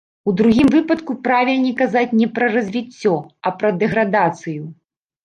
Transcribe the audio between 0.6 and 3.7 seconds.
выпадку правільней казаць не пра развіццё, а пра